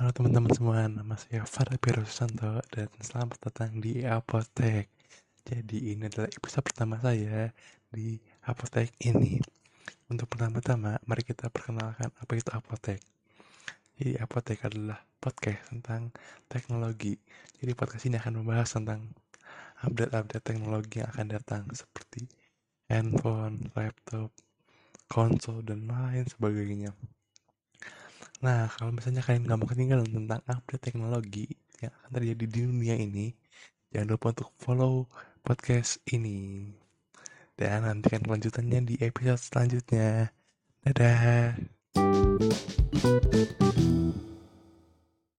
[0.00, 1.76] Halo teman-teman semua, nama saya Farah
[2.08, 4.88] Susanto dan selamat datang di Apotek.
[5.44, 7.52] Jadi ini adalah episode pertama saya
[7.92, 8.16] di
[8.48, 9.36] Apotek ini.
[10.08, 12.96] Untuk pertama-tama, mari kita perkenalkan apa itu Apotek.
[14.00, 16.16] Jadi Apotek adalah podcast tentang
[16.48, 17.20] teknologi.
[17.60, 19.04] Jadi podcast ini akan membahas tentang
[19.84, 22.24] update-update teknologi yang akan datang seperti
[22.88, 24.32] handphone, laptop,
[25.12, 26.96] konsol, dan lain sebagainya.
[28.40, 31.46] Nah, kalau misalnya kalian nggak mau ketinggalan tentang update teknologi
[31.84, 33.36] yang akan terjadi di dunia ini,
[33.92, 35.04] jangan lupa untuk follow
[35.44, 36.72] podcast ini.
[37.52, 40.32] Dan nantikan kelanjutannya di episode selanjutnya.
[40.80, 41.52] Dadah.